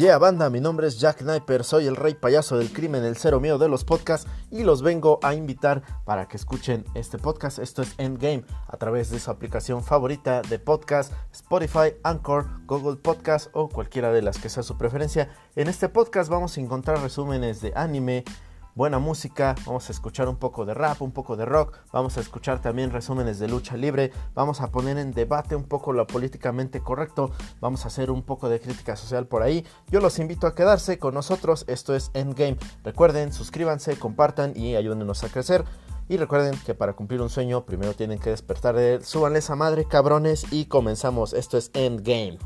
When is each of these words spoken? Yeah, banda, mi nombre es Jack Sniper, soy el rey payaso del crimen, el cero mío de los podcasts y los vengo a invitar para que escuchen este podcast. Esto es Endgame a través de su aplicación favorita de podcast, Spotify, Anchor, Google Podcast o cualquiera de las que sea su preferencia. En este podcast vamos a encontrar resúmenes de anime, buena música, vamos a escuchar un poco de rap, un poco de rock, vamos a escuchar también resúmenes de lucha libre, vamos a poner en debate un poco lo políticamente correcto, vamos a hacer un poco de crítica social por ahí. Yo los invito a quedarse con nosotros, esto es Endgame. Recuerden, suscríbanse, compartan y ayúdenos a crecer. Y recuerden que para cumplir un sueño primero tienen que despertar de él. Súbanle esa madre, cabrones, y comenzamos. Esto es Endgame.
Yeah, 0.00 0.16
banda, 0.16 0.48
mi 0.48 0.62
nombre 0.62 0.86
es 0.86 0.98
Jack 0.98 1.18
Sniper, 1.20 1.62
soy 1.62 1.86
el 1.86 1.94
rey 1.94 2.14
payaso 2.14 2.56
del 2.56 2.72
crimen, 2.72 3.04
el 3.04 3.18
cero 3.18 3.38
mío 3.38 3.58
de 3.58 3.68
los 3.68 3.84
podcasts 3.84 4.26
y 4.50 4.62
los 4.62 4.80
vengo 4.80 5.20
a 5.22 5.34
invitar 5.34 5.82
para 6.06 6.26
que 6.26 6.38
escuchen 6.38 6.86
este 6.94 7.18
podcast. 7.18 7.58
Esto 7.58 7.82
es 7.82 7.92
Endgame 7.98 8.46
a 8.66 8.78
través 8.78 9.10
de 9.10 9.20
su 9.20 9.30
aplicación 9.30 9.84
favorita 9.84 10.40
de 10.40 10.58
podcast, 10.58 11.12
Spotify, 11.32 11.96
Anchor, 12.02 12.46
Google 12.64 12.96
Podcast 12.96 13.50
o 13.52 13.68
cualquiera 13.68 14.10
de 14.10 14.22
las 14.22 14.38
que 14.38 14.48
sea 14.48 14.62
su 14.62 14.78
preferencia. 14.78 15.28
En 15.54 15.68
este 15.68 15.90
podcast 15.90 16.30
vamos 16.30 16.56
a 16.56 16.62
encontrar 16.62 17.02
resúmenes 17.02 17.60
de 17.60 17.74
anime, 17.76 18.24
buena 18.74 18.98
música, 18.98 19.54
vamos 19.66 19.88
a 19.88 19.92
escuchar 19.92 20.28
un 20.28 20.36
poco 20.36 20.64
de 20.64 20.74
rap, 20.74 21.02
un 21.02 21.12
poco 21.12 21.36
de 21.36 21.44
rock, 21.44 21.78
vamos 21.92 22.16
a 22.16 22.20
escuchar 22.20 22.60
también 22.60 22.90
resúmenes 22.90 23.38
de 23.38 23.48
lucha 23.48 23.76
libre, 23.76 24.12
vamos 24.34 24.60
a 24.60 24.70
poner 24.70 24.98
en 24.98 25.12
debate 25.12 25.56
un 25.56 25.64
poco 25.64 25.92
lo 25.92 26.06
políticamente 26.06 26.80
correcto, 26.80 27.30
vamos 27.60 27.84
a 27.84 27.88
hacer 27.88 28.10
un 28.10 28.22
poco 28.22 28.48
de 28.48 28.60
crítica 28.60 28.96
social 28.96 29.26
por 29.26 29.42
ahí. 29.42 29.64
Yo 29.88 30.00
los 30.00 30.18
invito 30.18 30.46
a 30.46 30.54
quedarse 30.54 30.98
con 30.98 31.14
nosotros, 31.14 31.64
esto 31.68 31.94
es 31.94 32.10
Endgame. 32.14 32.58
Recuerden, 32.84 33.32
suscríbanse, 33.32 33.98
compartan 33.98 34.52
y 34.56 34.76
ayúdenos 34.76 35.24
a 35.24 35.28
crecer. 35.28 35.64
Y 36.08 36.16
recuerden 36.16 36.58
que 36.66 36.74
para 36.74 36.94
cumplir 36.94 37.20
un 37.20 37.30
sueño 37.30 37.64
primero 37.64 37.94
tienen 37.94 38.18
que 38.18 38.30
despertar 38.30 38.74
de 38.74 38.94
él. 38.94 39.04
Súbanle 39.04 39.38
esa 39.38 39.54
madre, 39.54 39.84
cabrones, 39.84 40.52
y 40.52 40.64
comenzamos. 40.64 41.34
Esto 41.34 41.56
es 41.56 41.70
Endgame. 41.72 42.38